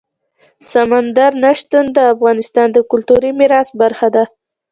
[0.71, 4.23] سمندر نه شتون د افغانستان د کلتوري میراث برخه ده.